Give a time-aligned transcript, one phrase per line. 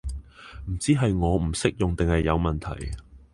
[0.65, 2.91] 唔知係我唔識用定係有問題